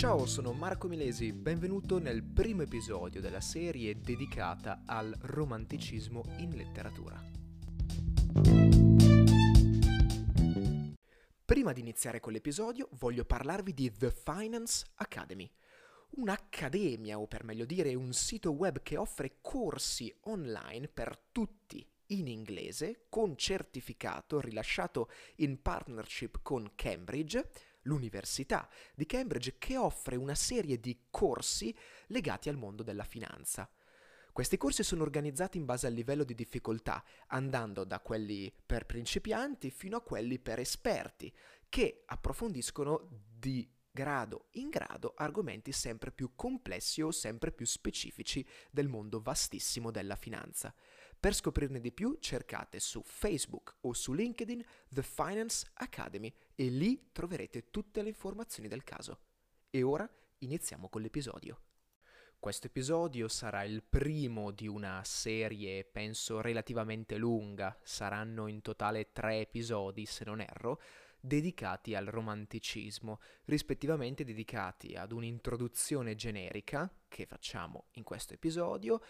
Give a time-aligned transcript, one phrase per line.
[0.00, 7.22] Ciao, sono Marco Milesi, benvenuto nel primo episodio della serie dedicata al romanticismo in letteratura.
[11.44, 15.52] Prima di iniziare con l'episodio voglio parlarvi di The Finance Academy,
[16.12, 22.26] un'accademia o per meglio dire un sito web che offre corsi online per tutti in
[22.26, 27.50] inglese con certificato rilasciato in partnership con Cambridge
[27.82, 31.74] l'Università di Cambridge che offre una serie di corsi
[32.08, 33.70] legati al mondo della finanza.
[34.32, 39.70] Questi corsi sono organizzati in base al livello di difficoltà, andando da quelli per principianti
[39.70, 41.34] fino a quelli per esperti,
[41.68, 48.88] che approfondiscono di grado in grado argomenti sempre più complessi o sempre più specifici del
[48.88, 50.72] mondo vastissimo della finanza.
[51.20, 57.10] Per scoprirne di più cercate su Facebook o su LinkedIn The Finance Academy e lì
[57.12, 59.18] troverete tutte le informazioni del caso.
[59.68, 61.60] E ora iniziamo con l'episodio.
[62.38, 69.40] Questo episodio sarà il primo di una serie, penso, relativamente lunga, saranno in totale tre
[69.40, 70.80] episodi se non erro,
[71.20, 79.02] dedicati al romanticismo, rispettivamente dedicati ad un'introduzione generica che facciamo in questo episodio,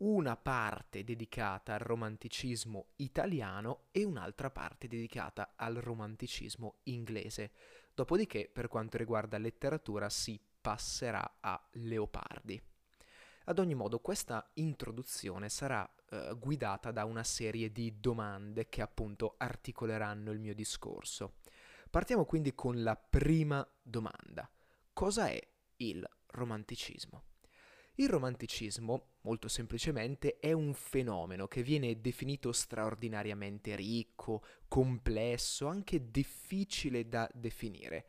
[0.00, 7.50] una parte dedicata al romanticismo italiano e un'altra parte dedicata al romanticismo inglese.
[7.94, 12.60] Dopodiché, per quanto riguarda letteratura, si passerà a Leopardi.
[13.44, 19.34] Ad ogni modo, questa introduzione sarà eh, guidata da una serie di domande che appunto
[19.36, 21.34] articoleranno il mio discorso.
[21.90, 24.48] Partiamo quindi con la prima domanda.
[24.92, 25.40] Cosa è
[25.76, 27.29] il romanticismo?
[28.00, 37.10] Il romanticismo, molto semplicemente, è un fenomeno che viene definito straordinariamente ricco, complesso, anche difficile
[37.10, 38.06] da definire,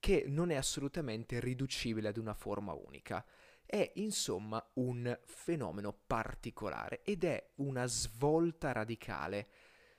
[0.00, 3.24] che non è assolutamente riducibile ad una forma unica.
[3.64, 9.46] È insomma un fenomeno particolare ed è una svolta radicale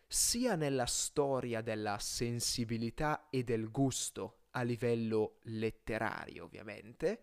[0.08, 7.22] sia nella storia della sensibilità e del gusto a livello letterario, ovviamente,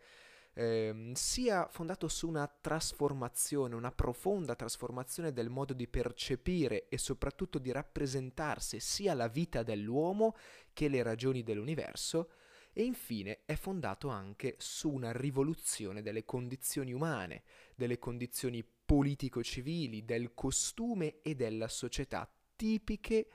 [0.58, 7.58] ehm, sia fondato su una trasformazione, una profonda trasformazione del modo di percepire e soprattutto
[7.58, 10.34] di rappresentarsi sia la vita dell'uomo
[10.72, 12.30] che le ragioni dell'universo,
[12.72, 17.42] e infine è fondato anche su una rivoluzione delle condizioni umane,
[17.74, 23.28] delle condizioni politico-civili, del costume e della società tipiche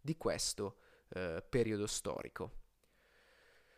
[0.00, 0.76] di questo
[1.10, 2.52] eh, periodo storico.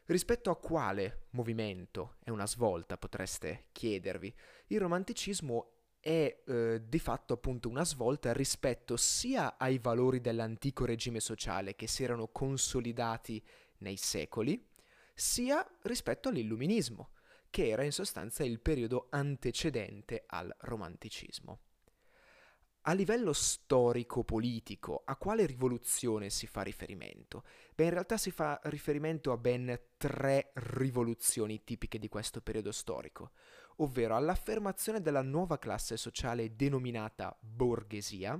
[0.07, 4.35] Rispetto a quale movimento è una svolta, potreste chiedervi.
[4.67, 11.21] Il romanticismo è eh, di fatto appunto una svolta rispetto sia ai valori dell'antico regime
[11.21, 13.41] sociale che si erano consolidati
[13.79, 14.69] nei secoli,
[15.15, 17.11] sia rispetto all'illuminismo,
[17.49, 21.61] che era in sostanza il periodo antecedente al romanticismo.
[22.87, 27.45] A livello storico-politico, a quale rivoluzione si fa riferimento?
[27.77, 33.31] Beh, in realtà si fa riferimento a ben tre rivoluzioni tipiche di questo periodo storico,
[33.77, 38.37] ovvero all'affermazione della nuova classe sociale denominata borghesia,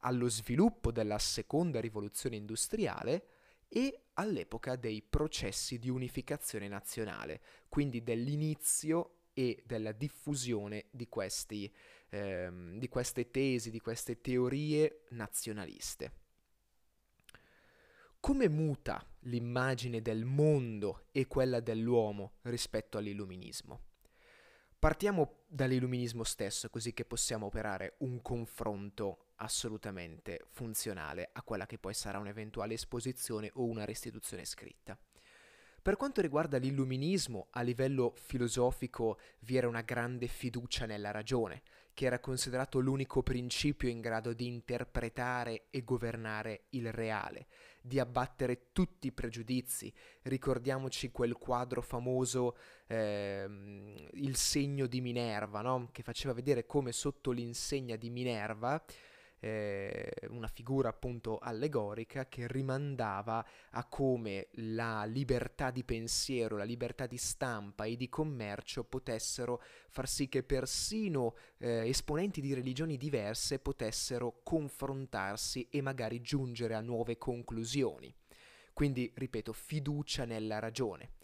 [0.00, 3.26] allo sviluppo della seconda rivoluzione industriale
[3.68, 11.72] e all'epoca dei processi di unificazione nazionale, quindi dell'inizio e della diffusione di, questi,
[12.10, 16.12] ehm, di queste tesi, di queste teorie nazionaliste.
[18.20, 23.80] Come muta l'immagine del mondo e quella dell'uomo rispetto all'illuminismo?
[24.78, 31.94] Partiamo dall'illuminismo stesso, così che possiamo operare un confronto assolutamente funzionale a quella che poi
[31.94, 34.98] sarà un'eventuale esposizione o una restituzione scritta.
[35.82, 41.62] Per quanto riguarda l'illuminismo, a livello filosofico vi era una grande fiducia nella ragione,
[42.00, 47.46] che era considerato l'unico principio in grado di interpretare e governare il reale,
[47.82, 49.92] di abbattere tutti i pregiudizi.
[50.22, 52.56] Ricordiamoci quel quadro famoso,
[52.86, 53.46] eh,
[54.12, 55.90] Il segno di Minerva, no?
[55.92, 58.82] che faceva vedere come sotto l'insegna di Minerva
[59.40, 67.06] eh, una figura appunto allegorica che rimandava a come la libertà di pensiero, la libertà
[67.06, 73.58] di stampa e di commercio potessero far sì che persino eh, esponenti di religioni diverse
[73.58, 78.14] potessero confrontarsi e magari giungere a nuove conclusioni.
[78.72, 81.18] Quindi, ripeto, fiducia nella ragione.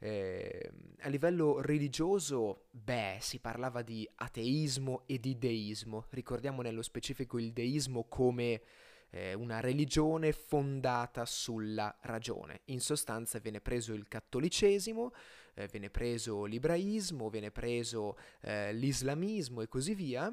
[0.00, 6.06] Eh, a livello religioso, beh, si parlava di ateismo e di deismo.
[6.10, 8.62] Ricordiamo nello specifico il deismo come
[9.10, 12.60] eh, una religione fondata sulla ragione.
[12.66, 15.12] In sostanza viene preso il cattolicesimo,
[15.54, 20.32] eh, viene preso l'ibraismo, viene preso eh, l'islamismo e così via,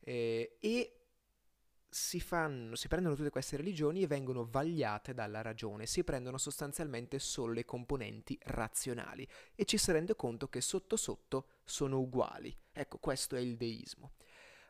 [0.00, 0.92] eh, e
[1.94, 7.20] si, fanno, si prendono tutte queste religioni e vengono vagliate dalla ragione, si prendono sostanzialmente
[7.20, 9.24] solo le componenti razionali
[9.54, 12.52] e ci si rende conto che sotto sotto sono uguali.
[12.72, 14.14] Ecco, questo è il deismo.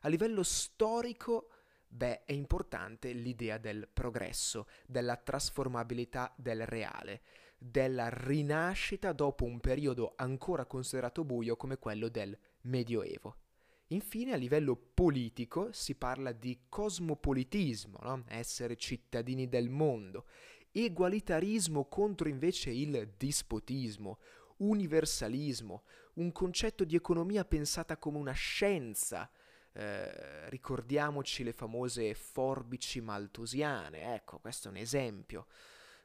[0.00, 1.48] A livello storico,
[1.88, 7.22] beh, è importante l'idea del progresso, della trasformabilità del reale,
[7.56, 13.43] della rinascita dopo un periodo ancora considerato buio come quello del Medioevo.
[13.88, 18.24] Infine, a livello politico, si parla di cosmopolitismo, no?
[18.28, 20.26] essere cittadini del mondo,
[20.72, 24.18] egualitarismo contro invece il dispotismo,
[24.58, 25.82] universalismo,
[26.14, 29.30] un concetto di economia pensata come una scienza.
[29.76, 35.46] Eh, ricordiamoci le famose forbici maltusiane, ecco, questo è un esempio.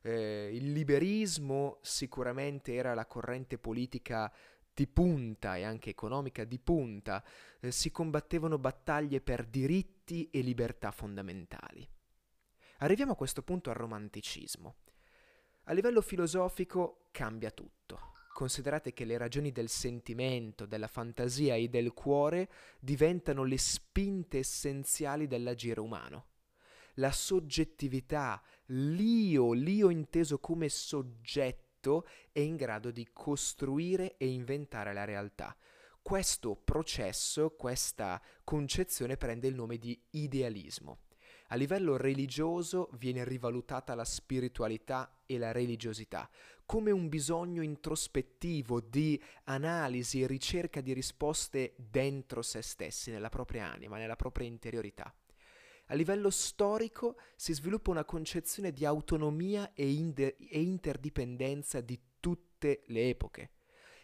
[0.01, 4.31] Eh, il liberismo sicuramente era la corrente politica
[4.73, 7.23] di punta e anche economica di punta,
[7.59, 11.87] eh, si combattevano battaglie per diritti e libertà fondamentali.
[12.79, 14.75] Arriviamo a questo punto al romanticismo.
[15.63, 18.13] A livello filosofico cambia tutto.
[18.33, 22.49] Considerate che le ragioni del sentimento, della fantasia e del cuore
[22.79, 26.27] diventano le spinte essenziali dell'agire umano.
[26.95, 34.93] La soggettività, l'io, l'io inteso come soggetto, diritto è in grado di costruire e inventare
[34.93, 35.55] la realtà.
[36.01, 40.99] Questo processo, questa concezione prende il nome di idealismo.
[41.51, 46.29] A livello religioso viene rivalutata la spiritualità e la religiosità
[46.65, 53.71] come un bisogno introspettivo di analisi e ricerca di risposte dentro se stessi, nella propria
[53.71, 55.11] anima, nella propria interiorità.
[55.91, 62.83] A livello storico si sviluppa una concezione di autonomia e, inde- e interdipendenza di tutte
[62.87, 63.49] le epoche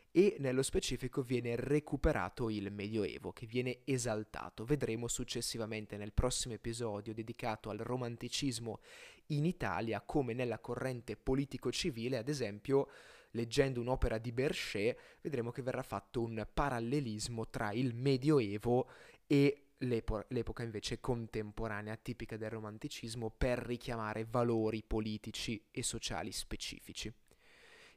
[0.10, 4.64] e nello specifico viene recuperato il Medioevo, che viene esaltato.
[4.64, 8.80] Vedremo successivamente nel prossimo episodio dedicato al romanticismo
[9.28, 12.88] in Italia come nella corrente politico-civile, ad esempio,
[13.32, 18.88] leggendo un'opera di Berchet, vedremo che verrà fatto un parallelismo tra il Medioevo
[19.28, 27.12] e l'epo- l'epoca invece contemporanea tipica del romanticismo per richiamare valori politici e sociali specifici.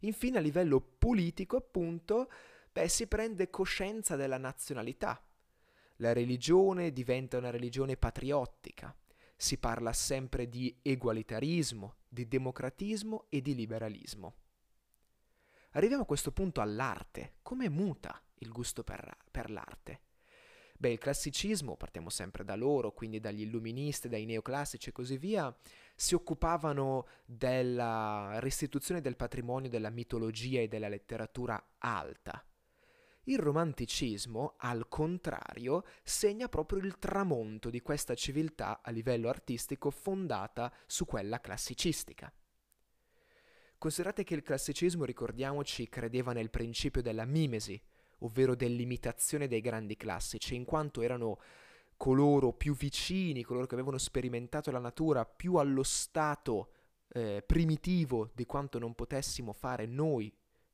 [0.00, 2.31] Infine a livello politico appunto
[2.70, 5.23] beh, si prende coscienza della nazionalità.
[5.96, 8.94] La religione diventa una religione patriottica.
[9.37, 14.35] Si parla sempre di egualitarismo, di democratismo e di liberalismo.
[15.73, 17.35] Arriviamo a questo punto all'arte.
[17.43, 20.00] Come muta il gusto per, per l'arte?
[20.81, 25.53] Beh, il classicismo, partiamo sempre da loro, quindi dagli illuministi, dai neoclassici e così via,
[25.97, 32.45] si occupavano della restituzione del patrimonio della mitologia e della letteratura alta.
[33.25, 40.73] Il romanticismo, al contrario, segna proprio il tramonto di questa civiltà a livello artistico fondata
[40.87, 42.33] su quella classicistica.
[43.77, 47.81] Considerate che il classicismo, ricordiamoci, credeva nel principio della mimesi,
[48.20, 51.38] ovvero dell'imitazione dei grandi classici, in quanto erano
[51.97, 56.70] coloro più vicini, coloro che avevano sperimentato la natura più allo stato
[57.11, 60.33] eh, primitivo di quanto non potessimo fare noi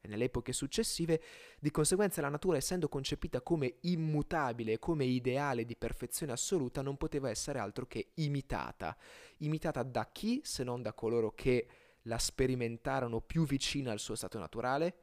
[0.09, 1.23] nelle epoche successive,
[1.59, 7.31] di conseguenza la natura essendo concepita come immutabile, come ideale di perfezione assoluta, non poteva
[7.31, 8.97] essere altro che imitata.
[9.39, 11.67] Imitata da chi se non da coloro che
[12.03, 14.95] la sperimentarono più vicina al suo stato naturale?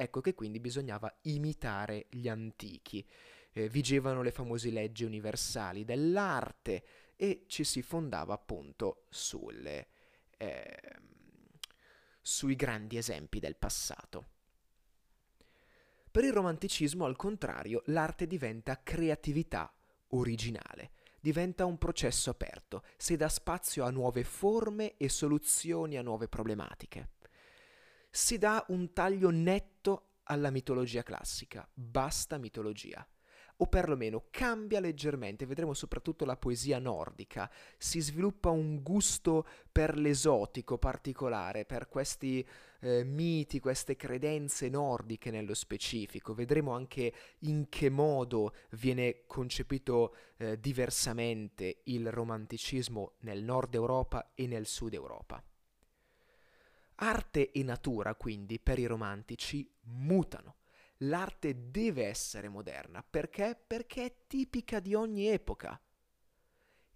[0.00, 3.06] Ecco che quindi bisognava imitare gli antichi.
[3.52, 6.84] Eh, vigevano le famose leggi universali dell'arte
[7.16, 9.88] e ci si fondava appunto sulle,
[10.38, 10.80] eh,
[12.22, 14.28] sui grandi esempi del passato.
[16.10, 19.70] Per il romanticismo, al contrario, l'arte diventa creatività
[20.12, 26.26] originale, diventa un processo aperto, si dà spazio a nuove forme e soluzioni a nuove
[26.26, 27.18] problematiche
[28.10, 33.06] si dà un taglio netto alla mitologia classica, basta mitologia.
[33.62, 40.78] O perlomeno cambia leggermente, vedremo soprattutto la poesia nordica, si sviluppa un gusto per l'esotico
[40.78, 42.46] particolare, per questi
[42.80, 46.32] eh, miti, queste credenze nordiche nello specifico.
[46.32, 54.46] Vedremo anche in che modo viene concepito eh, diversamente il romanticismo nel nord Europa e
[54.46, 55.44] nel sud Europa.
[57.02, 60.56] Arte e natura, quindi, per i romantici mutano.
[60.98, 63.02] L'arte deve essere moderna.
[63.02, 63.58] Perché?
[63.66, 65.80] Perché è tipica di ogni epoca.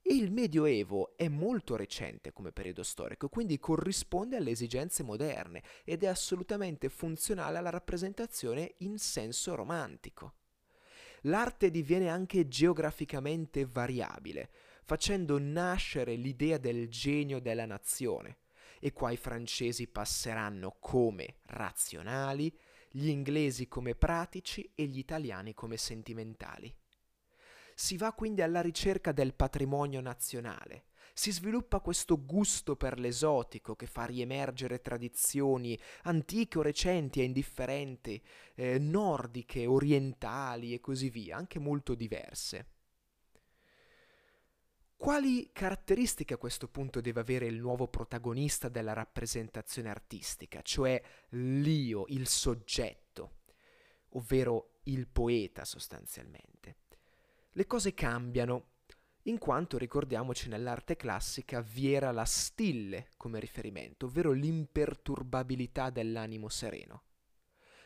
[0.03, 6.05] E il Medioevo è molto recente come periodo storico, quindi corrisponde alle esigenze moderne ed
[6.05, 10.35] è assolutamente funzionale alla rappresentazione in senso romantico.
[11.23, 14.51] L'arte diviene anche geograficamente variabile,
[14.85, 18.37] facendo nascere l'idea del genio della nazione.
[18.85, 22.55] E qua i francesi passeranno come razionali,
[22.91, 26.71] gli inglesi come pratici e gli italiani come sentimentali.
[27.75, 30.89] Si va quindi alla ricerca del patrimonio nazionale.
[31.15, 38.23] Si sviluppa questo gusto per l'esotico che fa riemergere tradizioni antiche o recenti e indifferenti,
[38.55, 42.74] eh, nordiche, orientali e così via, anche molto diverse.
[44.97, 52.05] Quali caratteristiche a questo punto deve avere il nuovo protagonista della rappresentazione artistica, cioè l'io,
[52.09, 53.41] il soggetto,
[54.11, 56.77] ovvero il poeta sostanzialmente?
[57.57, 58.71] le cose cambiano,
[59.23, 67.03] in quanto ricordiamoci nell'arte classica vi era la stille come riferimento, ovvero l'imperturbabilità dell'animo sereno.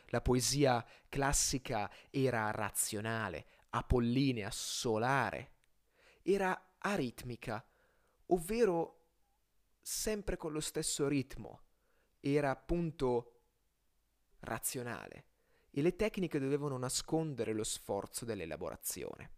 [0.07, 5.51] La poesia classica era razionale, apollinea, solare,
[6.23, 7.63] era aritmica,
[8.27, 8.97] ovvero
[9.81, 11.61] sempre con lo stesso ritmo,
[12.19, 13.41] era appunto
[14.41, 15.25] razionale
[15.71, 19.31] e le tecniche dovevano nascondere lo sforzo dell'elaborazione.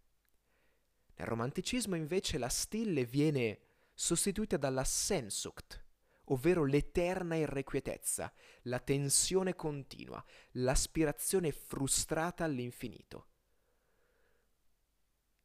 [1.16, 3.60] Nel romanticismo invece la stille viene
[3.94, 5.84] sostituita dalla sensucht,
[6.26, 8.32] ovvero l'eterna irrequietezza,
[8.62, 13.26] la tensione continua, l'aspirazione frustrata all'infinito.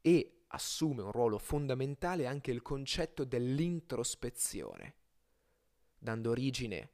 [0.02, 4.96] E assume un ruolo fondamentale anche il concetto dell'introspezione,
[5.98, 6.92] dando origine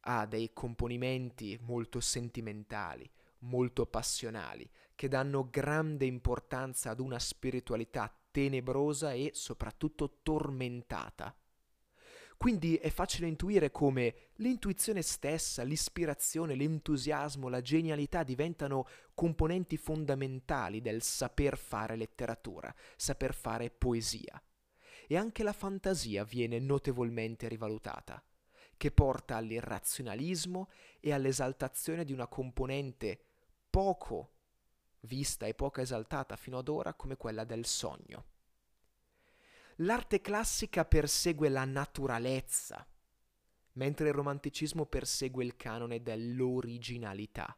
[0.00, 3.08] a dei componimenti molto sentimentali,
[3.40, 11.34] molto passionali, che danno grande importanza ad una spiritualità tenebrosa e soprattutto tormentata.
[12.42, 18.84] Quindi è facile intuire come l'intuizione stessa, l'ispirazione, l'entusiasmo, la genialità diventano
[19.14, 24.42] componenti fondamentali del saper fare letteratura, saper fare poesia.
[25.06, 28.20] E anche la fantasia viene notevolmente rivalutata,
[28.76, 30.68] che porta all'irrazionalismo
[30.98, 33.20] e all'esaltazione di una componente
[33.70, 34.32] poco
[35.02, 38.31] vista e poco esaltata fino ad ora come quella del sogno.
[39.76, 42.86] L'arte classica persegue la naturalezza,
[43.74, 47.56] mentre il romanticismo persegue il canone dell'originalità,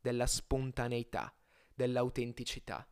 [0.00, 1.34] della spontaneità,
[1.74, 2.86] dell'autenticità.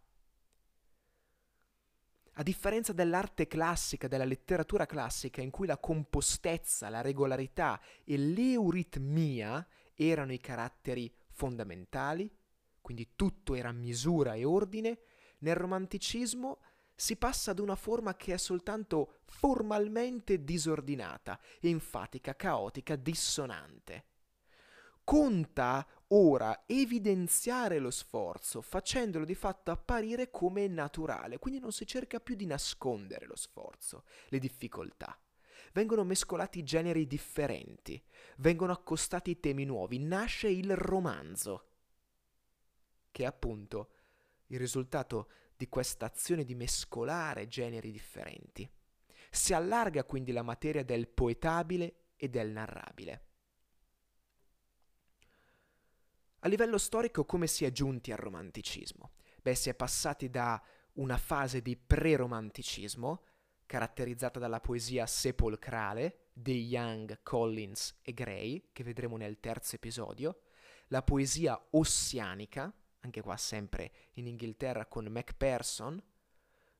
[2.37, 9.67] A differenza dell'arte classica, della letteratura classica, in cui la compostezza, la regolarità e l'euritmia
[9.95, 12.31] erano i caratteri fondamentali,
[12.81, 14.99] quindi tutto era misura e ordine,
[15.39, 16.61] nel romanticismo
[17.03, 24.05] si passa ad una forma che è soltanto formalmente disordinata, enfatica, caotica, dissonante.
[25.03, 32.21] Conta ora evidenziare lo sforzo, facendolo di fatto apparire come naturale, quindi non si cerca
[32.21, 35.19] più di nascondere lo sforzo, le difficoltà.
[35.73, 38.01] Vengono mescolati generi differenti,
[38.37, 41.67] vengono accostati temi nuovi, nasce il romanzo
[43.11, 43.91] che è appunto
[44.47, 45.29] il risultato
[45.63, 48.69] di questa azione di mescolare generi differenti.
[49.31, 53.27] Si allarga quindi la materia del poetabile e del narrabile.
[56.41, 59.13] A livello storico come si è giunti al romanticismo?
[59.41, 60.61] Beh, si è passati da
[60.95, 63.23] una fase di pre-romanticismo,
[63.65, 70.41] caratterizzata dalla poesia sepolcrale di Young, Collins e Gray, che vedremo nel terzo episodio,
[70.89, 76.03] la poesia ossianica, anche qua sempre in Inghilterra con Macpherson,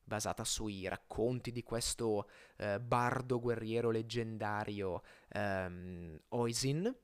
[0.03, 6.95] basata sui racconti di questo eh, bardo guerriero leggendario ehm, Oisin,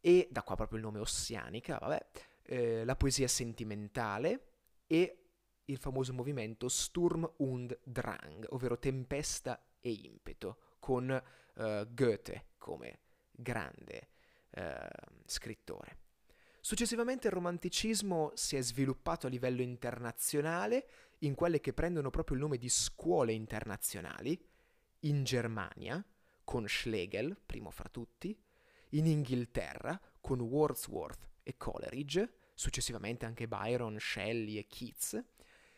[0.00, 2.06] e da qua proprio il nome Ossianica, vabbè,
[2.42, 4.46] eh, la poesia sentimentale
[4.86, 5.16] e
[5.66, 12.98] il famoso movimento Sturm und Drang, ovvero tempesta e impeto, con eh, Goethe come
[13.30, 14.08] grande
[14.50, 14.88] eh,
[15.26, 15.98] scrittore.
[16.64, 20.86] Successivamente il romanticismo si è sviluppato a livello internazionale
[21.18, 24.40] in quelle che prendono proprio il nome di scuole internazionali,
[25.00, 26.02] in Germania,
[26.44, 28.40] con Schlegel, primo fra tutti,
[28.90, 35.14] in Inghilterra, con Wordsworth e Coleridge, successivamente anche Byron, Shelley e Keats,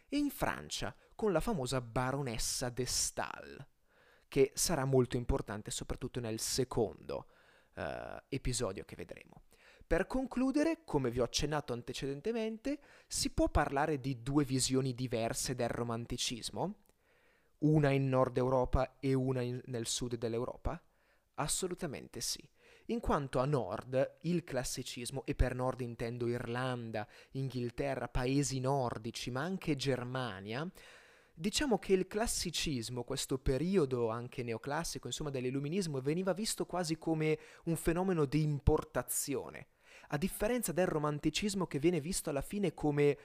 [0.07, 3.67] e in Francia, con la famosa baronessa de Stael,
[4.29, 7.29] che sarà molto importante soprattutto nel secondo
[7.77, 7.83] uh,
[8.29, 9.45] episodio che vedremo.
[9.87, 15.69] Per concludere, come vi ho accennato antecedentemente, si può parlare di due visioni diverse del
[15.69, 16.85] romanticismo?
[17.65, 20.81] una in Nord Europa e una in, nel sud dell'Europa?
[21.35, 22.47] Assolutamente sì.
[22.89, 29.41] In quanto a nord, il classicismo, e per nord intendo Irlanda, Inghilterra, paesi nordici, ma
[29.41, 30.71] anche Germania,
[31.33, 37.77] diciamo che il classicismo, questo periodo anche neoclassico, insomma dell'illuminismo, veniva visto quasi come un
[37.77, 39.69] fenomeno di importazione,
[40.09, 43.19] a differenza del romanticismo che viene visto alla fine come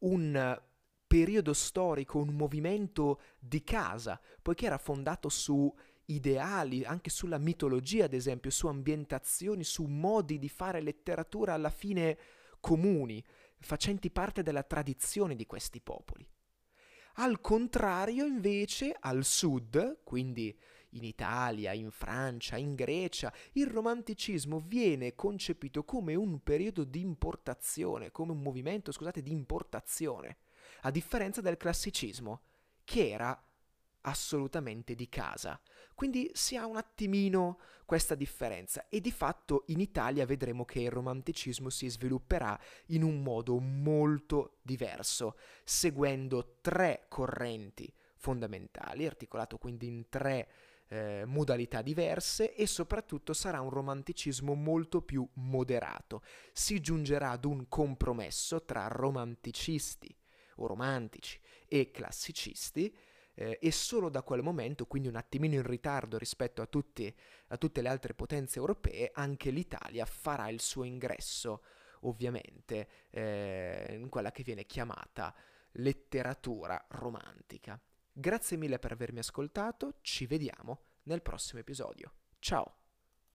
[0.00, 0.60] un
[1.06, 5.72] periodo storico, un movimento di casa, poiché era fondato su
[6.06, 12.18] ideali, anche sulla mitologia, ad esempio, su ambientazioni, su modi di fare letteratura alla fine
[12.60, 13.22] comuni,
[13.58, 16.26] facenti parte della tradizione di questi popoli.
[17.14, 20.56] Al contrario, invece, al sud, quindi
[20.90, 28.10] in Italia, in Francia, in Grecia, il romanticismo viene concepito come un periodo di importazione,
[28.10, 30.38] come un movimento, scusate, di importazione,
[30.82, 32.42] a differenza del classicismo,
[32.84, 33.40] che era
[34.02, 35.60] assolutamente di casa.
[35.94, 40.90] Quindi si ha un attimino questa differenza e di fatto in Italia vedremo che il
[40.90, 50.08] romanticismo si svilupperà in un modo molto diverso, seguendo tre correnti fondamentali, articolato quindi in
[50.08, 50.48] tre
[50.88, 56.22] eh, modalità diverse e soprattutto sarà un romanticismo molto più moderato.
[56.52, 60.14] Si giungerà ad un compromesso tra romanticisti
[60.56, 62.94] o romantici e classicisti
[63.42, 67.12] eh, e solo da quel momento, quindi un attimino in ritardo rispetto a, tutti,
[67.48, 71.62] a tutte le altre potenze europee, anche l'Italia farà il suo ingresso,
[72.02, 75.34] ovviamente, eh, in quella che viene chiamata
[75.72, 77.80] letteratura romantica.
[78.12, 82.12] Grazie mille per avermi ascoltato, ci vediamo nel prossimo episodio.
[82.38, 82.81] Ciao!